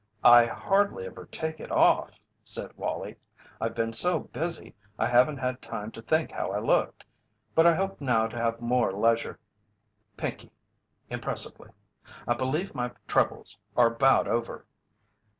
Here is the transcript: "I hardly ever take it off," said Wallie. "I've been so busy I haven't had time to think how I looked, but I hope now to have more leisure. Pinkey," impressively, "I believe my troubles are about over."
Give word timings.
"I 0.23 0.47
hardly 0.47 1.05
ever 1.05 1.27
take 1.27 1.59
it 1.59 1.71
off," 1.71 2.17
said 2.43 2.75
Wallie. 2.75 3.17
"I've 3.61 3.75
been 3.75 3.93
so 3.93 4.17
busy 4.17 4.73
I 4.97 5.05
haven't 5.05 5.37
had 5.37 5.61
time 5.61 5.91
to 5.91 6.01
think 6.01 6.31
how 6.31 6.49
I 6.49 6.57
looked, 6.57 7.05
but 7.53 7.67
I 7.67 7.75
hope 7.75 8.01
now 8.01 8.25
to 8.25 8.35
have 8.35 8.59
more 8.59 8.91
leisure. 8.91 9.37
Pinkey," 10.17 10.49
impressively, 11.11 11.69
"I 12.27 12.33
believe 12.33 12.73
my 12.73 12.93
troubles 13.07 13.59
are 13.77 13.93
about 13.93 14.27
over." 14.27 14.65